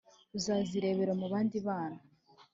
uzaba 0.37 0.63
irebero 0.77 1.13
mu 1.21 1.27
bandi 1.33 1.57
bana 1.67 1.99